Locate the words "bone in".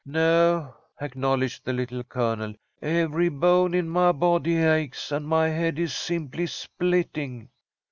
3.29-3.87